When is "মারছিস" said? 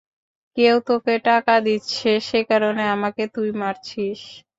3.59-4.19